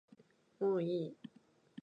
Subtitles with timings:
[0.59, 1.15] もういい